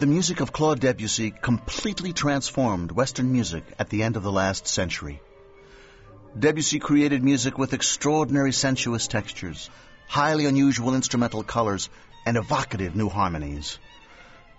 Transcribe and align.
The 0.00 0.06
music 0.06 0.40
of 0.40 0.50
Claude 0.50 0.80
Debussy 0.80 1.30
completely 1.30 2.14
transformed 2.14 2.90
Western 2.90 3.30
music 3.30 3.64
at 3.78 3.90
the 3.90 4.02
end 4.02 4.16
of 4.16 4.22
the 4.22 4.32
last 4.32 4.66
century. 4.66 5.20
Debussy 6.38 6.78
created 6.78 7.22
music 7.22 7.58
with 7.58 7.74
extraordinary 7.74 8.52
sensuous 8.52 9.06
textures, 9.08 9.68
highly 10.08 10.46
unusual 10.46 10.94
instrumental 10.94 11.42
colors, 11.42 11.90
and 12.24 12.38
evocative 12.38 12.96
new 12.96 13.10
harmonies. 13.10 13.78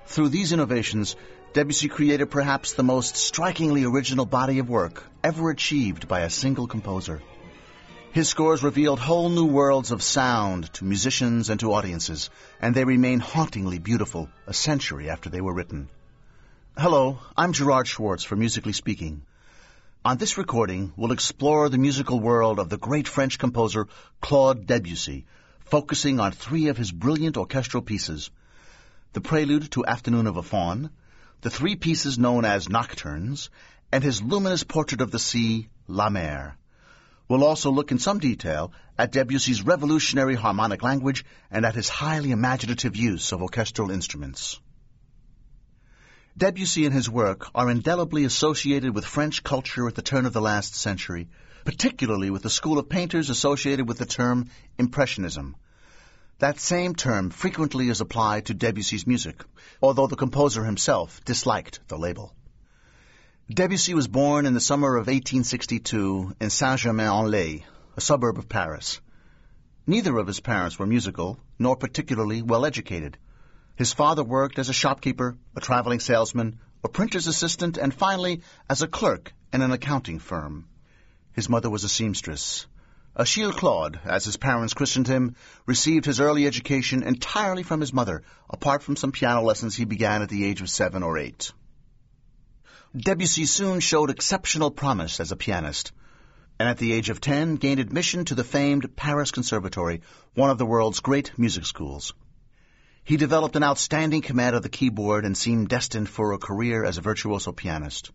Through 0.06 0.30
these 0.30 0.54
innovations, 0.54 1.16
Debussy 1.54 1.88
created 1.88 2.30
perhaps 2.30 2.74
the 2.74 2.84
most 2.84 3.16
strikingly 3.16 3.84
original 3.84 4.28
body 4.28 4.60
of 4.60 4.70
work 4.70 5.04
ever 5.24 5.50
achieved 5.50 6.08
by 6.08 6.20
a 6.20 6.30
single 6.30 6.68
composer. 6.68 7.20
His 8.14 8.28
scores 8.28 8.62
revealed 8.62 9.00
whole 9.00 9.30
new 9.30 9.46
worlds 9.46 9.92
of 9.92 10.04
sound 10.04 10.74
to 10.74 10.84
musicians 10.84 11.50
and 11.50 11.58
to 11.62 11.72
audiences, 11.72 12.30
and 12.60 12.76
they 12.76 12.84
remain 12.84 13.22
hauntingly 13.22 13.80
beautiful 13.80 14.30
a 14.46 14.54
century 14.54 15.10
after 15.10 15.30
they 15.30 15.40
were 15.40 15.54
written. 15.54 15.88
Hello, 16.78 17.20
I'm 17.38 17.54
Gerard 17.54 17.88
Schwarz 17.88 18.26
for 18.26 18.36
Musically 18.36 18.74
Speaking. 18.74 19.22
On 20.04 20.18
this 20.18 20.38
recording, 20.38 20.92
we'll 20.98 21.14
explore 21.14 21.70
the 21.70 21.78
musical 21.78 22.20
world 22.20 22.60
of 22.60 22.68
the 22.68 22.78
great 22.78 23.08
French 23.08 23.40
composer 23.40 23.88
Claude 24.20 24.68
Debussy, 24.68 25.26
focusing 25.64 26.20
on 26.20 26.34
three 26.34 26.68
of 26.68 26.76
his 26.76 26.92
brilliant 26.92 27.38
orchestral 27.38 27.82
pieces 27.82 28.30
the 29.14 29.22
Prelude 29.22 29.72
to 29.72 29.86
Afternoon 29.86 30.28
of 30.28 30.36
a 30.36 30.44
Faun, 30.44 30.90
the 31.44 31.50
three 31.50 31.78
pieces 31.78 32.20
known 32.20 32.44
as 32.44 32.68
Nocturnes, 32.68 33.50
and 33.90 34.04
his 34.04 34.22
luminous 34.22 34.66
portrait 34.66 35.00
of 35.00 35.12
the 35.12 35.20
sea, 35.20 35.70
La 35.88 36.10
Mer. 36.10 36.58
We'll 37.32 37.46
also 37.46 37.72
look 37.72 37.94
in 37.94 37.98
some 37.98 38.20
detail 38.20 38.74
at 38.98 39.14
Debussy's 39.14 39.62
revolutionary 39.62 40.36
harmonic 40.36 40.84
language 40.84 41.24
and 41.50 41.66
at 41.66 41.76
his 41.76 41.88
highly 41.88 42.32
imaginative 42.32 42.98
use 42.98 43.32
of 43.32 43.42
orchestral 43.42 43.90
instruments. 43.90 44.60
Debussy 46.38 46.86
and 46.86 46.94
his 46.94 47.10
work 47.10 47.48
are 47.56 47.70
indelibly 47.70 48.26
associated 48.26 48.94
with 48.94 49.06
French 49.06 49.46
culture 49.46 49.88
at 49.88 49.96
the 49.96 50.02
turn 50.02 50.26
of 50.26 50.34
the 50.34 50.42
last 50.42 50.76
century, 50.76 51.30
particularly 51.64 52.30
with 52.30 52.42
the 52.42 52.50
school 52.50 52.78
of 52.78 52.90
painters 52.90 53.30
associated 53.30 53.88
with 53.88 53.98
the 53.98 54.06
term 54.06 54.50
Impressionism. 54.78 55.56
That 56.40 56.60
same 56.60 56.96
term 56.96 57.30
frequently 57.30 57.88
is 57.88 58.02
applied 58.02 58.48
to 58.48 58.54
Debussy's 58.54 59.08
music, 59.08 59.42
although 59.82 60.08
the 60.08 60.18
composer 60.18 60.66
himself 60.66 61.24
disliked 61.24 61.80
the 61.88 61.98
label. 61.98 62.36
Debussy 63.50 63.94
was 63.94 64.08
born 64.08 64.46
in 64.46 64.54
the 64.54 64.62
summer 64.62 64.96
of 64.96 65.08
1862 65.08 66.36
in 66.40 66.50
Saint-Germain-en-Laye, 66.50 67.66
a 67.98 68.02
suburb 68.02 68.38
of 68.38 68.48
Paris. 68.48 69.02
Neither 69.86 70.18
of 70.18 70.28
his 70.28 70.40
parents 70.40 70.80
were 70.80 70.86
musical, 70.86 71.38
nor 71.60 71.76
particularly 71.76 72.42
well 72.42 72.66
educated. 72.66 73.18
His 73.76 73.92
father 73.92 74.24
worked 74.24 74.58
as 74.58 74.70
a 74.70 74.74
shopkeeper, 74.74 75.38
a 75.56 75.60
traveling 75.60 76.00
salesman, 76.00 76.60
a 76.84 76.88
printer's 76.88 77.28
assistant, 77.28 77.78
and 77.78 77.94
finally 77.94 78.42
as 78.70 78.84
a 78.84 78.88
clerk 78.88 79.34
in 79.52 79.62
an 79.62 79.72
accounting 79.72 80.20
firm. 80.20 80.68
His 81.34 81.50
mother 81.50 81.70
was 81.70 81.84
a 81.84 81.90
seamstress. 81.90 82.68
Achille 83.18 83.52
Claude, 83.52 84.00
as 84.06 84.24
his 84.24 84.38
parents 84.38 84.74
christened 84.74 85.08
him, 85.08 85.36
received 85.66 86.06
his 86.06 86.22
early 86.22 86.48
education 86.48 87.04
entirely 87.04 87.64
from 87.64 87.82
his 87.82 87.92
mother, 87.92 88.24
apart 88.50 88.82
from 88.82 88.96
some 88.96 89.12
piano 89.12 89.42
lessons 89.42 89.76
he 89.76 89.84
began 89.84 90.22
at 90.22 90.30
the 90.30 90.46
age 90.46 90.62
of 90.62 90.70
seven 90.70 91.04
or 91.04 91.18
eight. 91.18 91.52
Debussy 92.96 93.46
soon 93.46 93.80
showed 93.80 94.10
exceptional 94.10 94.70
promise 94.70 95.22
as 95.22 95.32
a 95.32 95.38
pianist, 95.38 95.94
and 96.60 96.68
at 96.68 96.78
the 96.78 96.92
age 96.92 97.10
of 97.10 97.22
ten 97.22 97.56
gained 97.56 97.80
admission 97.80 98.26
to 98.26 98.36
the 98.36 98.44
famed 98.44 98.98
Paris 98.98 99.32
Conservatory, 99.32 100.02
one 100.34 100.50
of 100.50 100.58
the 100.58 100.66
world's 100.66 101.00
great 101.00 101.32
music 101.40 101.66
schools. 101.66 102.14
He 103.06 103.16
developed 103.16 103.56
an 103.56 103.64
outstanding 103.64 104.22
command 104.22 104.58
of 104.58 104.64
the 104.64 104.68
keyboard 104.68 105.24
and 105.24 105.38
seemed 105.38 105.70
destined 105.70 106.10
for 106.10 106.34
a 106.34 106.38
career 106.38 106.84
as 106.84 106.98
a 106.98 107.02
virtuoso 107.02 107.54
pianist. 107.54 108.12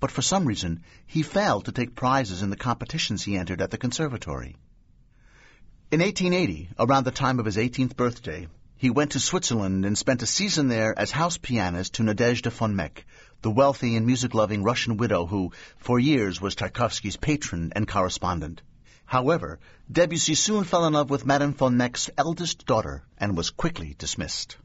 But 0.00 0.10
for 0.10 0.22
some 0.22 0.44
reason, 0.44 0.82
he 1.06 1.22
failed 1.22 1.66
to 1.66 1.72
take 1.72 1.94
prizes 1.94 2.42
in 2.42 2.50
the 2.50 2.56
competitions 2.56 3.22
he 3.22 3.36
entered 3.36 3.62
at 3.62 3.70
the 3.70 3.78
conservatory. 3.78 4.56
In 5.92 6.00
1880, 6.00 6.70
around 6.80 7.04
the 7.04 7.12
time 7.12 7.38
of 7.38 7.46
his 7.46 7.56
18th 7.56 7.94
birthday, 7.94 8.48
he 8.76 8.90
went 8.90 9.12
to 9.12 9.20
Switzerland 9.20 9.86
and 9.86 9.96
spent 9.96 10.22
a 10.22 10.26
season 10.26 10.66
there 10.66 10.98
as 10.98 11.12
house 11.12 11.38
pianist 11.38 11.94
to 11.94 12.02
Nadezhda 12.02 12.50
von 12.50 12.74
Meck, 12.74 13.06
the 13.44 13.50
wealthy 13.50 13.94
and 13.94 14.06
music-loving 14.06 14.62
Russian 14.62 14.96
widow 14.96 15.26
who, 15.26 15.52
for 15.76 15.98
years, 15.98 16.40
was 16.40 16.54
Tchaikovsky's 16.54 17.18
patron 17.18 17.74
and 17.76 17.86
correspondent. 17.86 18.62
However, 19.04 19.60
Debussy 19.92 20.34
soon 20.34 20.64
fell 20.64 20.86
in 20.86 20.94
love 20.94 21.10
with 21.10 21.26
Madame 21.26 21.52
von 21.52 21.76
Meck's 21.76 22.08
eldest 22.16 22.64
daughter 22.64 23.04
and 23.18 23.36
was 23.36 23.50
quickly 23.50 23.94
dismissed. 23.98 24.56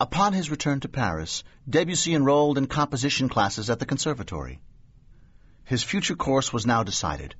Upon 0.00 0.32
his 0.32 0.50
return 0.50 0.80
to 0.80 0.88
Paris, 0.88 1.44
Debussy 1.70 2.16
enrolled 2.16 2.58
in 2.58 2.66
composition 2.66 3.28
classes 3.28 3.70
at 3.70 3.78
the 3.78 3.86
conservatory. 3.86 4.60
His 5.64 5.84
future 5.84 6.16
course 6.16 6.52
was 6.52 6.66
now 6.66 6.82
decided. 6.82 7.36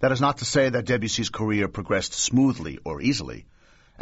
That 0.00 0.12
is 0.12 0.20
not 0.22 0.38
to 0.38 0.46
say 0.46 0.70
that 0.70 0.86
Debussy's 0.86 1.28
career 1.28 1.68
progressed 1.68 2.14
smoothly 2.14 2.78
or 2.86 3.02
easily. 3.02 3.44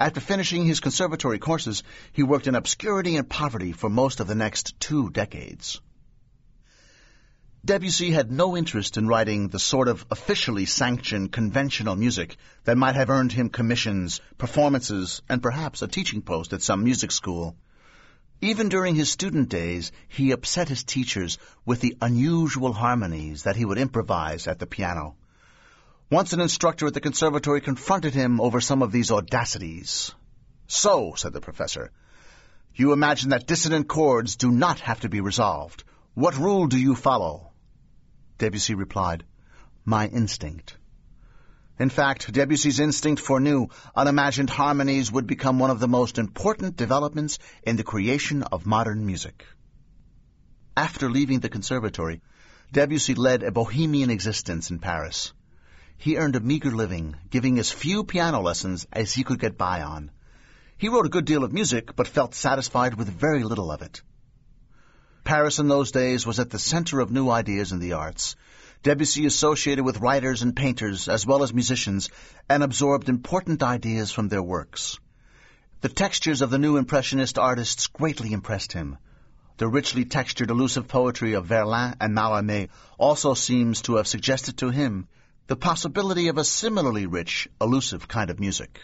After 0.00 0.18
finishing 0.18 0.64
his 0.64 0.80
conservatory 0.80 1.38
courses, 1.38 1.82
he 2.12 2.22
worked 2.22 2.46
in 2.46 2.54
obscurity 2.54 3.16
and 3.16 3.28
poverty 3.28 3.72
for 3.72 3.90
most 3.90 4.18
of 4.20 4.26
the 4.28 4.34
next 4.34 4.80
two 4.80 5.10
decades. 5.10 5.78
Debussy 7.62 8.10
had 8.10 8.32
no 8.32 8.56
interest 8.56 8.96
in 8.96 9.06
writing 9.06 9.48
the 9.48 9.58
sort 9.58 9.88
of 9.88 10.06
officially 10.10 10.64
sanctioned 10.64 11.32
conventional 11.32 11.96
music 11.96 12.38
that 12.64 12.78
might 12.78 12.94
have 12.94 13.10
earned 13.10 13.32
him 13.32 13.50
commissions, 13.50 14.22
performances, 14.38 15.20
and 15.28 15.42
perhaps 15.42 15.82
a 15.82 15.86
teaching 15.86 16.22
post 16.22 16.54
at 16.54 16.62
some 16.62 16.82
music 16.82 17.12
school. 17.12 17.54
Even 18.40 18.70
during 18.70 18.94
his 18.94 19.10
student 19.10 19.50
days, 19.50 19.92
he 20.08 20.30
upset 20.30 20.70
his 20.70 20.82
teachers 20.82 21.36
with 21.66 21.82
the 21.82 21.98
unusual 22.00 22.72
harmonies 22.72 23.42
that 23.42 23.56
he 23.56 23.66
would 23.66 23.76
improvise 23.76 24.46
at 24.46 24.58
the 24.58 24.66
piano. 24.66 25.16
Once 26.10 26.32
an 26.32 26.40
instructor 26.40 26.88
at 26.88 26.94
the 26.94 27.00
conservatory 27.00 27.60
confronted 27.60 28.12
him 28.12 28.40
over 28.40 28.60
some 28.60 28.82
of 28.82 28.90
these 28.90 29.12
audacities. 29.12 30.12
So, 30.66 31.14
said 31.14 31.32
the 31.32 31.40
professor, 31.40 31.92
you 32.74 32.92
imagine 32.92 33.30
that 33.30 33.46
dissonant 33.46 33.86
chords 33.86 34.34
do 34.34 34.50
not 34.50 34.80
have 34.80 35.02
to 35.02 35.08
be 35.08 35.20
resolved. 35.20 35.84
What 36.14 36.36
rule 36.36 36.66
do 36.66 36.76
you 36.76 36.96
follow? 36.96 37.52
Debussy 38.38 38.74
replied, 38.74 39.22
My 39.84 40.08
instinct. 40.08 40.76
In 41.78 41.90
fact, 41.90 42.32
Debussy's 42.32 42.80
instinct 42.80 43.22
for 43.22 43.38
new, 43.38 43.68
unimagined 43.94 44.50
harmonies 44.50 45.12
would 45.12 45.28
become 45.28 45.60
one 45.60 45.70
of 45.70 45.78
the 45.78 45.86
most 45.86 46.18
important 46.18 46.76
developments 46.76 47.38
in 47.62 47.76
the 47.76 47.84
creation 47.84 48.42
of 48.42 48.66
modern 48.66 49.06
music. 49.06 49.46
After 50.76 51.08
leaving 51.08 51.38
the 51.38 51.48
conservatory, 51.48 52.20
Debussy 52.72 53.14
led 53.14 53.44
a 53.44 53.52
bohemian 53.52 54.10
existence 54.10 54.72
in 54.72 54.80
Paris 54.80 55.32
he 56.00 56.16
earned 56.16 56.34
a 56.34 56.40
meager 56.40 56.70
living, 56.70 57.14
giving 57.28 57.58
as 57.58 57.70
few 57.70 58.02
piano 58.04 58.40
lessons 58.40 58.86
as 58.90 59.12
he 59.12 59.22
could 59.22 59.38
get 59.38 59.58
by 59.58 59.82
on. 59.82 60.10
He 60.78 60.88
wrote 60.88 61.04
a 61.04 61.10
good 61.10 61.26
deal 61.26 61.44
of 61.44 61.52
music, 61.52 61.94
but 61.94 62.08
felt 62.08 62.34
satisfied 62.34 62.94
with 62.94 63.10
very 63.10 63.44
little 63.44 63.70
of 63.70 63.82
it. 63.82 64.00
Paris 65.24 65.58
in 65.58 65.68
those 65.68 65.92
days 65.92 66.24
was 66.24 66.40
at 66.40 66.48
the 66.48 66.58
center 66.58 67.00
of 67.00 67.10
new 67.10 67.28
ideas 67.28 67.70
in 67.70 67.80
the 67.80 67.92
arts. 67.92 68.34
Debussy 68.82 69.26
associated 69.26 69.84
with 69.84 70.00
writers 70.00 70.40
and 70.40 70.56
painters 70.56 71.06
as 71.06 71.26
well 71.26 71.42
as 71.42 71.52
musicians 71.52 72.08
and 72.48 72.62
absorbed 72.62 73.10
important 73.10 73.62
ideas 73.62 74.10
from 74.10 74.28
their 74.28 74.42
works. 74.42 74.98
The 75.82 75.90
textures 75.90 76.40
of 76.40 76.48
the 76.48 76.58
new 76.58 76.78
Impressionist 76.78 77.38
artists 77.38 77.88
greatly 77.88 78.32
impressed 78.32 78.72
him. 78.72 78.96
The 79.58 79.68
richly 79.68 80.06
textured, 80.06 80.48
elusive 80.48 80.88
poetry 80.88 81.34
of 81.34 81.44
Verlaine 81.44 81.94
and 82.00 82.16
Mallarmé 82.16 82.70
also 82.96 83.34
seems 83.34 83.82
to 83.82 83.96
have 83.96 84.08
suggested 84.08 84.56
to 84.56 84.70
him 84.70 85.06
the 85.50 85.56
possibility 85.56 86.28
of 86.28 86.38
a 86.38 86.44
similarly 86.44 87.06
rich, 87.06 87.48
elusive 87.60 88.06
kind 88.06 88.30
of 88.30 88.38
music. 88.38 88.78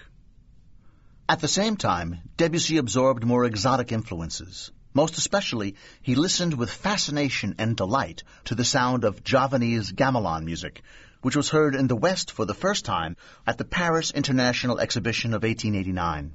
At 1.29 1.39
the 1.39 1.47
same 1.47 1.77
time, 1.77 2.19
Debussy 2.37 2.79
absorbed 2.79 3.25
more 3.25 3.45
exotic 3.45 3.93
influences. 3.93 4.73
Most 4.93 5.17
especially, 5.17 5.77
he 6.03 6.17
listened 6.17 6.55
with 6.55 6.69
fascination 6.69 7.55
and 7.59 7.77
delight 7.77 8.25
to 8.47 8.57
the 8.57 8.65
sound 8.65 9.05
of 9.05 9.23
Javanese 9.23 9.93
gamelan 9.93 10.45
music, 10.45 10.83
which 11.23 11.37
was 11.37 11.51
heard 11.51 11.77
in 11.77 11.87
the 11.87 11.95
West 11.95 12.33
for 12.33 12.45
the 12.45 12.53
first 12.53 12.85
time 12.85 13.17
at 13.47 13.59
the 13.59 13.65
Paris 13.65 14.11
International 14.11 14.81
Exhibition 14.81 15.35
of 15.35 15.45
1889. 15.45 16.35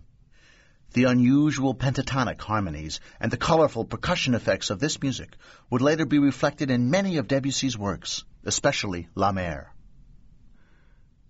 The 0.94 1.04
unusual 1.04 1.76
pentatonic 1.76 2.40
harmonies 2.40 3.02
and 3.20 3.34
the 3.34 3.44
colorful 3.50 3.84
percussion 3.84 4.34
effects 4.34 4.70
of 4.70 4.80
this 4.80 5.02
music 5.02 5.36
would 5.70 5.82
later 5.82 6.06
be 6.06 6.20
reflected 6.20 6.72
in 6.72 6.90
many 6.90 7.18
of 7.18 7.28
Debussy's 7.28 7.78
works, 7.78 8.24
especially 8.46 9.10
La 9.14 9.34
Mer. 9.34 9.74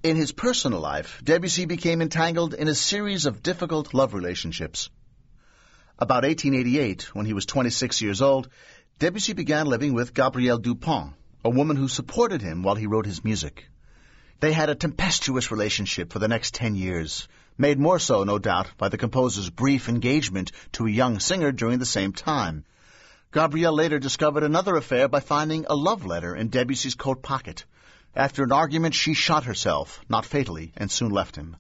In 0.04 0.16
his 0.16 0.32
personal 0.32 0.80
life, 0.80 1.22
Debussy 1.24 1.66
became 1.66 2.02
entangled 2.02 2.56
in 2.56 2.68
a 2.68 2.74
series 2.74 3.28
of 3.28 3.44
difficult 3.44 3.94
love 3.94 4.16
relationships. 4.16 4.90
About 6.00 6.24
1888, 6.24 7.14
when 7.14 7.28
he 7.28 7.34
was 7.34 7.46
26 7.46 8.02
years 8.02 8.20
old, 8.20 8.50
Debussy 8.98 9.34
began 9.34 9.68
living 9.68 9.94
with 9.94 10.16
Gabrielle 10.16 10.58
Dupont, 10.58 11.14
a 11.46 11.52
woman 11.52 11.78
who 11.78 11.88
supported 11.88 12.42
him 12.42 12.64
while 12.64 12.74
he 12.74 12.88
wrote 12.88 13.06
his 13.06 13.24
music. 13.24 13.68
They 14.40 14.54
had 14.54 14.72
a 14.72 14.76
tempestuous 14.76 15.52
relationship 15.52 16.12
for 16.12 16.18
the 16.18 16.28
next 16.28 16.56
ten 16.56 16.74
years, 16.74 17.28
made 17.56 17.78
more 17.78 18.00
so, 18.00 18.24
no 18.24 18.40
doubt, 18.40 18.72
by 18.80 18.90
the 18.90 18.98
composer's 18.98 19.52
brief 19.52 19.88
engagement 19.88 20.52
to 20.72 20.88
a 20.88 20.90
young 20.90 21.20
singer 21.20 21.52
during 21.52 21.78
the 21.78 21.86
same 21.86 22.12
time. 22.12 22.66
Gabrielle 23.32 23.76
later 23.76 24.00
discovered 24.00 24.42
another 24.42 24.76
affair 24.78 25.08
by 25.08 25.20
finding 25.20 25.68
a 25.70 25.76
love 25.76 26.08
letter 26.08 26.36
in 26.36 26.48
Debussy's 26.48 26.96
coat 26.96 27.22
pocket. 27.22 27.66
After 28.16 28.44
an 28.44 28.52
argument, 28.52 28.94
she 28.94 29.14
shot 29.14 29.46
herself, 29.46 30.02
not 30.10 30.26
fatally, 30.26 30.74
and 30.76 30.92
soon 30.92 31.12
left 31.12 31.38
him. 31.38 31.56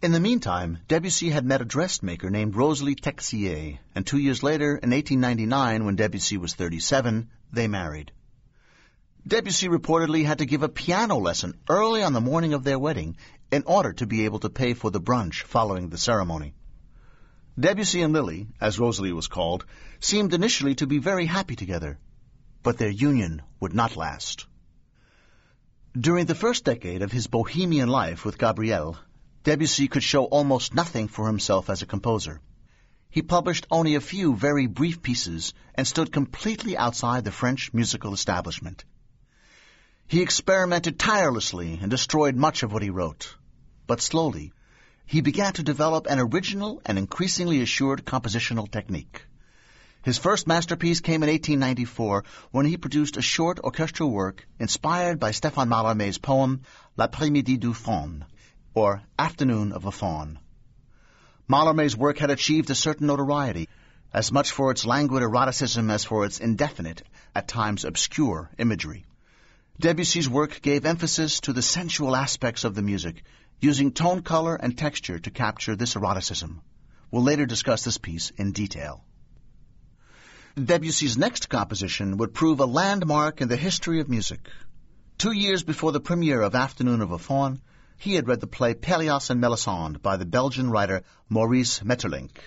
In 0.00 0.12
the 0.12 0.20
meantime, 0.20 0.78
Debussy 0.86 1.30
had 1.30 1.44
met 1.44 1.60
a 1.60 1.64
dressmaker 1.64 2.30
named 2.30 2.54
Rosalie 2.54 2.94
Texier, 2.94 3.78
and 3.94 4.06
two 4.06 4.18
years 4.18 4.44
later, 4.44 4.76
in 4.76 4.90
1899, 4.90 5.84
when 5.84 5.96
Debussy 5.96 6.36
was 6.36 6.54
37, 6.54 7.28
they 7.52 7.66
married. 7.66 8.12
Debussy 9.26 9.68
reportedly 9.68 10.24
had 10.24 10.38
to 10.38 10.46
give 10.46 10.62
a 10.62 10.68
piano 10.68 11.16
lesson 11.16 11.54
early 11.68 12.02
on 12.02 12.12
the 12.12 12.20
morning 12.20 12.54
of 12.54 12.62
their 12.62 12.78
wedding 12.78 13.16
in 13.50 13.64
order 13.66 13.92
to 13.92 14.06
be 14.06 14.24
able 14.24 14.38
to 14.38 14.50
pay 14.50 14.74
for 14.74 14.90
the 14.92 15.00
brunch 15.00 15.42
following 15.42 15.88
the 15.88 15.98
ceremony. 15.98 16.54
Debussy 17.58 18.02
and 18.02 18.12
Lily, 18.12 18.46
as 18.60 18.78
Rosalie 18.78 19.12
was 19.12 19.26
called, 19.26 19.64
seemed 19.98 20.32
initially 20.32 20.76
to 20.76 20.86
be 20.86 20.98
very 20.98 21.26
happy 21.26 21.56
together, 21.56 21.98
but 22.62 22.78
their 22.78 22.88
union 22.88 23.42
would 23.58 23.74
not 23.74 23.96
last. 23.96 24.46
During 25.98 26.24
the 26.24 26.34
first 26.34 26.64
decade 26.64 27.02
of 27.02 27.12
his 27.12 27.26
bohemian 27.26 27.90
life 27.90 28.24
with 28.24 28.38
Gabrielle, 28.38 28.96
Debussy 29.44 29.88
could 29.88 30.02
show 30.02 30.24
almost 30.24 30.72
nothing 30.72 31.06
for 31.06 31.26
himself 31.26 31.68
as 31.68 31.82
a 31.82 31.86
composer. 31.86 32.40
He 33.10 33.20
published 33.20 33.66
only 33.70 33.94
a 33.94 34.00
few 34.00 34.34
very 34.34 34.66
brief 34.66 35.02
pieces 35.02 35.52
and 35.74 35.86
stood 35.86 36.10
completely 36.10 36.78
outside 36.78 37.24
the 37.24 37.30
French 37.30 37.74
musical 37.74 38.14
establishment. 38.14 38.86
He 40.06 40.22
experimented 40.22 40.98
tirelessly 40.98 41.78
and 41.82 41.90
destroyed 41.90 42.36
much 42.36 42.62
of 42.62 42.72
what 42.72 42.82
he 42.82 42.88
wrote. 42.88 43.36
But 43.86 44.00
slowly, 44.00 44.54
he 45.04 45.20
began 45.20 45.52
to 45.54 45.62
develop 45.62 46.06
an 46.06 46.20
original 46.20 46.80
and 46.86 46.96
increasingly 46.96 47.60
assured 47.60 48.06
compositional 48.06 48.70
technique. 48.70 49.26
His 50.04 50.18
first 50.18 50.48
masterpiece 50.48 51.00
came 51.00 51.22
in 51.22 51.28
1894 51.28 52.24
when 52.50 52.66
he 52.66 52.76
produced 52.76 53.16
a 53.16 53.22
short 53.22 53.60
orchestral 53.60 54.10
work 54.10 54.44
inspired 54.58 55.20
by 55.20 55.30
Stéphane 55.30 55.68
Mallarmé's 55.68 56.18
poem 56.18 56.62
L'après-midi 56.98 57.56
du 57.56 57.72
faune, 57.72 58.24
or 58.74 59.04
Afternoon 59.16 59.70
of 59.70 59.84
a 59.84 59.92
Faun. 59.92 60.40
Mallarmé's 61.48 61.96
work 61.96 62.18
had 62.18 62.32
achieved 62.32 62.68
a 62.70 62.74
certain 62.74 63.06
notoriety, 63.06 63.68
as 64.12 64.32
much 64.32 64.50
for 64.50 64.72
its 64.72 64.84
languid 64.84 65.22
eroticism 65.22 65.88
as 65.88 66.02
for 66.02 66.24
its 66.24 66.40
indefinite, 66.40 67.04
at 67.32 67.46
times 67.46 67.84
obscure, 67.84 68.50
imagery. 68.58 69.04
Debussy's 69.80 70.28
work 70.28 70.60
gave 70.62 70.84
emphasis 70.84 71.38
to 71.42 71.52
the 71.52 71.62
sensual 71.62 72.16
aspects 72.16 72.64
of 72.64 72.74
the 72.74 72.82
music, 72.82 73.22
using 73.60 73.92
tone 73.92 74.22
color 74.22 74.56
and 74.56 74.76
texture 74.76 75.20
to 75.20 75.30
capture 75.30 75.76
this 75.76 75.94
eroticism. 75.94 76.60
We'll 77.12 77.22
later 77.22 77.46
discuss 77.46 77.84
this 77.84 77.98
piece 77.98 78.30
in 78.30 78.50
detail. 78.50 79.04
Debussy's 80.54 81.16
next 81.16 81.48
composition 81.48 82.18
would 82.18 82.34
prove 82.34 82.60
a 82.60 82.66
landmark 82.66 83.40
in 83.40 83.48
the 83.48 83.56
history 83.56 84.00
of 84.00 84.10
music. 84.10 84.50
Two 85.16 85.32
years 85.32 85.62
before 85.62 85.92
the 85.92 86.00
premiere 86.00 86.42
of 86.42 86.54
Afternoon 86.54 87.00
of 87.00 87.10
a 87.10 87.18
Faun, 87.18 87.62
he 87.96 88.16
had 88.16 88.28
read 88.28 88.40
the 88.40 88.46
play 88.46 88.74
Pelléas 88.74 89.30
and 89.30 89.40
Melisande 89.40 90.00
by 90.02 90.18
the 90.18 90.26
Belgian 90.26 90.68
writer 90.68 91.04
Maurice 91.30 91.80
Maeterlinck. 91.82 92.38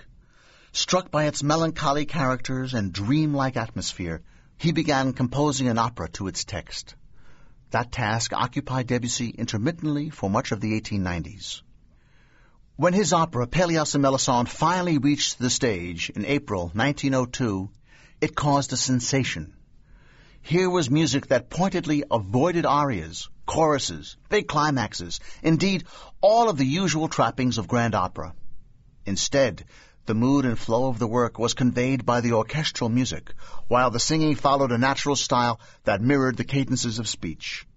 Struck 0.72 1.10
by 1.10 1.26
its 1.26 1.42
melancholy 1.42 2.06
characters 2.06 2.76
and 2.76 2.94
dreamlike 2.94 3.58
atmosphere, 3.58 4.22
he 4.60 4.72
began 4.72 5.14
composing 5.14 5.68
an 5.68 5.80
opera 5.80 6.08
to 6.10 6.28
its 6.28 6.44
text. 6.44 6.94
That 7.72 7.92
task 7.92 8.34
occupied 8.34 8.86
Debussy 8.86 9.30
intermittently 9.30 10.12
for 10.12 10.30
much 10.30 10.52
of 10.52 10.62
the 10.62 10.80
1890s. 10.80 11.64
When 12.76 12.94
his 12.94 13.14
opera 13.14 13.48
Pelléas 13.48 13.96
and 13.96 14.04
Melisande 14.04 14.52
finally 14.52 15.00
reached 15.00 15.40
the 15.40 15.50
stage 15.50 16.12
in 16.12 16.24
April 16.24 16.70
1902, 16.76 17.72
it 18.26 18.36
caused 18.36 18.74
a 18.74 18.78
sensation. 18.78 19.54
Here 20.42 20.68
was 20.68 20.90
music 20.90 21.28
that 21.28 21.52
pointedly 21.52 22.04
avoided 22.10 22.66
arias, 22.66 23.30
choruses, 23.46 24.18
big 24.30 24.48
climaxes, 24.48 25.20
indeed, 25.44 25.84
all 26.22 26.50
of 26.50 26.58
the 26.58 26.66
usual 26.66 27.08
trappings 27.08 27.60
of 27.60 27.68
grand 27.68 27.94
opera. 27.94 28.34
Instead, 29.06 29.64
the 30.08 30.16
mood 30.16 30.44
and 30.46 30.58
flow 30.58 30.88
of 30.88 30.98
the 30.98 31.08
work 31.08 31.38
was 31.38 31.54
conveyed 31.54 32.04
by 32.04 32.22
the 32.22 32.34
orchestral 32.34 32.90
music, 32.90 33.32
while 33.68 33.92
the 33.92 34.00
singing 34.00 34.34
followed 34.34 34.72
a 34.72 34.78
natural 34.80 35.16
style 35.16 35.60
that 35.84 36.02
mirrored 36.02 36.38
the 36.38 36.44
cadences 36.44 36.98
of 36.98 37.08
speech. 37.08 37.68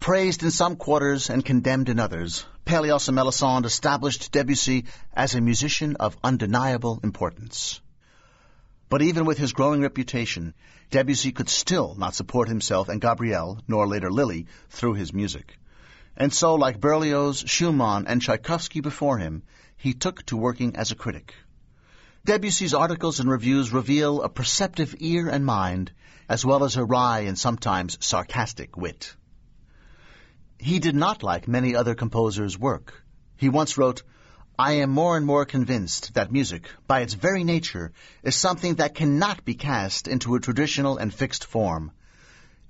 Praised 0.00 0.42
in 0.42 0.50
some 0.50 0.76
quarters 0.76 1.30
and 1.30 1.42
condemned 1.42 1.88
in 1.88 1.98
others, 1.98 2.44
Pelléas 2.66 3.08
and 3.08 3.16
Melisande 3.16 3.66
established 3.66 4.32
Debussy 4.32 4.84
as 5.14 5.34
a 5.34 5.40
musician 5.40 5.96
of 5.96 6.18
undeniable 6.22 7.00
importance. 7.02 7.80
But 8.88 9.02
even 9.02 9.24
with 9.24 9.38
his 9.38 9.52
growing 9.52 9.82
reputation, 9.82 10.54
Debussy 10.90 11.32
could 11.32 11.48
still 11.48 11.96
not 11.96 12.14
support 12.14 12.48
himself 12.48 12.88
and 12.88 13.00
Gabrielle, 13.00 13.60
nor 13.66 13.86
later 13.86 14.10
Lily, 14.10 14.46
through 14.70 14.94
his 14.94 15.12
music. 15.12 15.58
And 16.16 16.32
so, 16.32 16.54
like 16.54 16.80
Berlioz, 16.80 17.44
Schumann, 17.46 18.06
and 18.06 18.22
Tchaikovsky 18.22 18.80
before 18.80 19.18
him, 19.18 19.42
he 19.76 19.92
took 19.92 20.24
to 20.26 20.36
working 20.36 20.76
as 20.76 20.92
a 20.92 20.94
critic. 20.94 21.34
Debussy's 22.24 22.74
articles 22.74 23.20
and 23.20 23.28
reviews 23.28 23.72
reveal 23.72 24.22
a 24.22 24.28
perceptive 24.28 24.94
ear 24.98 25.28
and 25.28 25.44
mind, 25.44 25.92
as 26.28 26.44
well 26.44 26.64
as 26.64 26.76
a 26.76 26.84
wry 26.84 27.20
and 27.20 27.38
sometimes 27.38 27.98
sarcastic 28.00 28.76
wit. 28.76 29.14
He 30.58 30.78
did 30.78 30.94
not 30.94 31.22
like 31.22 31.46
many 31.46 31.74
other 31.74 31.94
composers' 31.94 32.58
work. 32.58 33.04
He 33.36 33.48
once 33.48 33.76
wrote, 33.76 34.02
I 34.58 34.72
am 34.74 34.90
more 34.90 35.18
and 35.18 35.26
more 35.26 35.44
convinced 35.44 36.14
that 36.14 36.32
music, 36.32 36.66
by 36.86 37.00
its 37.00 37.12
very 37.12 37.44
nature, 37.44 37.92
is 38.22 38.34
something 38.34 38.76
that 38.76 38.94
cannot 38.94 39.44
be 39.44 39.54
cast 39.54 40.08
into 40.08 40.34
a 40.34 40.40
traditional 40.40 40.96
and 40.96 41.12
fixed 41.12 41.44
form. 41.44 41.92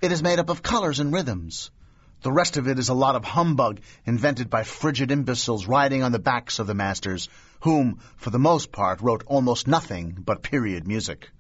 It 0.02 0.10
is 0.10 0.20
made 0.20 0.40
up 0.40 0.50
of 0.50 0.64
colors 0.64 0.98
and 0.98 1.12
rhythms. 1.12 1.70
The 2.22 2.32
rest 2.32 2.56
of 2.56 2.66
it 2.66 2.80
is 2.80 2.88
a 2.88 2.94
lot 2.94 3.14
of 3.14 3.24
humbug 3.24 3.80
invented 4.04 4.50
by 4.50 4.64
frigid 4.64 5.12
imbeciles 5.12 5.68
riding 5.68 6.02
on 6.02 6.10
the 6.10 6.18
backs 6.18 6.58
of 6.58 6.66
the 6.66 6.74
masters, 6.74 7.28
whom, 7.60 8.00
for 8.16 8.30
the 8.30 8.38
most 8.40 8.72
part, 8.72 9.00
wrote 9.00 9.22
almost 9.26 9.68
nothing 9.68 10.16
but 10.24 10.42
period 10.42 10.88
music. 10.88 11.30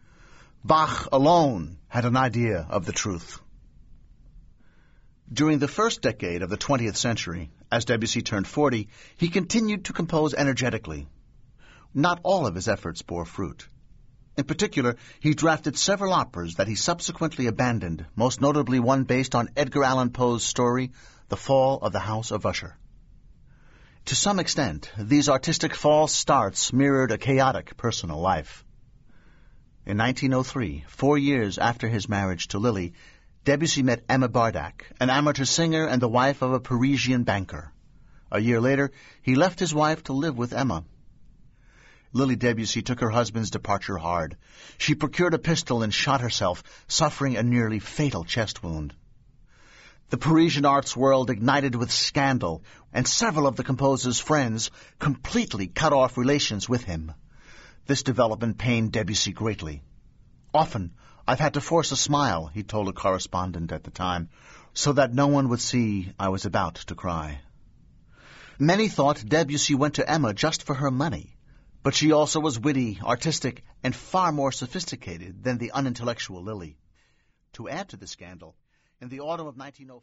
Bach 0.64 1.08
alone 1.10 1.78
had 1.88 2.04
an 2.04 2.16
idea 2.16 2.66
of 2.70 2.86
the 2.86 2.92
truth. 2.92 3.40
During 5.32 5.58
the 5.58 5.66
first 5.66 6.02
decade 6.02 6.42
of 6.42 6.50
the 6.50 6.56
20th 6.56 6.96
century, 6.96 7.50
as 7.70 7.84
Debussy 7.84 8.22
turned 8.22 8.46
40, 8.46 8.88
he 9.16 9.28
continued 9.28 9.86
to 9.86 9.92
compose 9.92 10.34
energetically. 10.34 11.08
Not 11.92 12.20
all 12.22 12.46
of 12.46 12.54
his 12.54 12.68
efforts 12.68 13.02
bore 13.02 13.24
fruit. 13.24 13.68
In 14.36 14.44
particular, 14.44 14.96
he 15.18 15.34
drafted 15.34 15.76
several 15.76 16.12
operas 16.12 16.56
that 16.56 16.68
he 16.68 16.76
subsequently 16.76 17.46
abandoned, 17.48 18.06
most 18.14 18.40
notably 18.40 18.78
one 18.78 19.02
based 19.02 19.34
on 19.34 19.48
Edgar 19.56 19.82
Allan 19.82 20.10
Poe's 20.10 20.44
story, 20.44 20.92
The 21.28 21.36
Fall 21.36 21.78
of 21.78 21.92
the 21.92 22.00
House 22.00 22.30
of 22.30 22.46
Usher. 22.46 22.76
To 24.04 24.14
some 24.14 24.38
extent, 24.38 24.92
these 24.96 25.28
artistic 25.28 25.74
false 25.74 26.12
starts 26.12 26.72
mirrored 26.72 27.10
a 27.10 27.18
chaotic 27.18 27.76
personal 27.76 28.20
life. 28.20 28.64
In 29.84 29.98
1903, 29.98 30.84
four 30.86 31.18
years 31.18 31.58
after 31.58 31.88
his 31.88 32.08
marriage 32.08 32.48
to 32.48 32.58
Lily, 32.58 32.92
Debussy 33.46 33.84
met 33.84 34.04
Emma 34.08 34.28
Bardac, 34.28 34.82
an 34.98 35.08
amateur 35.08 35.44
singer 35.44 35.86
and 35.86 36.02
the 36.02 36.08
wife 36.08 36.42
of 36.42 36.52
a 36.52 36.58
Parisian 36.58 37.22
banker. 37.22 37.72
A 38.28 38.40
year 38.40 38.60
later, 38.60 38.90
he 39.22 39.36
left 39.36 39.60
his 39.60 39.72
wife 39.72 40.02
to 40.04 40.12
live 40.12 40.36
with 40.36 40.52
Emma. 40.52 40.82
Lily 42.12 42.34
Debussy 42.34 42.82
took 42.82 42.98
her 42.98 43.10
husband's 43.10 43.52
departure 43.52 43.98
hard. 43.98 44.36
She 44.78 44.96
procured 44.96 45.32
a 45.32 45.38
pistol 45.38 45.84
and 45.84 45.94
shot 45.94 46.22
herself, 46.22 46.64
suffering 46.88 47.36
a 47.36 47.44
nearly 47.44 47.78
fatal 47.78 48.24
chest 48.24 48.64
wound. 48.64 48.94
The 50.10 50.18
Parisian 50.18 50.64
arts 50.64 50.96
world 50.96 51.30
ignited 51.30 51.76
with 51.76 51.92
scandal, 51.92 52.64
and 52.92 53.06
several 53.06 53.46
of 53.46 53.54
the 53.54 53.62
composer's 53.62 54.18
friends 54.18 54.72
completely 54.98 55.68
cut 55.68 55.92
off 55.92 56.18
relations 56.18 56.68
with 56.68 56.82
him. 56.82 57.12
This 57.86 58.02
development 58.02 58.58
pained 58.58 58.90
Debussy 58.90 59.30
greatly. 59.30 59.84
Often, 60.52 60.94
I've 61.28 61.40
had 61.40 61.54
to 61.54 61.60
force 61.60 61.90
a 61.90 61.96
smile, 61.96 62.46
he 62.46 62.62
told 62.62 62.88
a 62.88 62.92
correspondent 62.92 63.72
at 63.72 63.82
the 63.82 63.90
time, 63.90 64.28
so 64.74 64.92
that 64.92 65.12
no 65.12 65.26
one 65.26 65.48
would 65.48 65.60
see 65.60 66.12
I 66.20 66.28
was 66.28 66.44
about 66.44 66.76
to 66.86 66.94
cry. 66.94 67.40
Many 68.60 68.88
thought 68.88 69.24
Debussy 69.26 69.74
went 69.74 69.94
to 69.94 70.08
Emma 70.08 70.32
just 70.32 70.62
for 70.62 70.74
her 70.74 70.90
money, 70.90 71.36
but 71.82 71.94
she 71.94 72.12
also 72.12 72.38
was 72.38 72.60
witty, 72.60 73.00
artistic, 73.02 73.64
and 73.82 73.94
far 73.94 74.30
more 74.30 74.52
sophisticated 74.52 75.42
than 75.42 75.58
the 75.58 75.72
unintellectual 75.72 76.42
Lily. 76.42 76.78
To 77.54 77.68
add 77.68 77.88
to 77.88 77.96
the 77.96 78.06
scandal, 78.06 78.54
in 79.00 79.08
the 79.08 79.20
autumn 79.20 79.46
of 79.46 79.56
1905, 79.56 79.94